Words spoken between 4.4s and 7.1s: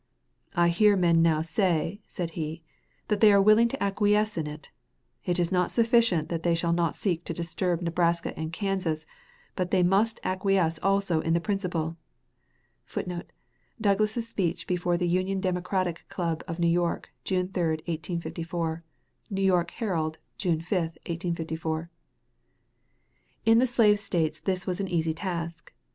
it.... It is not sufficient that they shall not